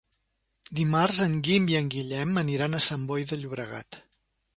[0.77, 4.01] Dimarts en Guim i en Guillem aniran a Sant Boi de Llobregat.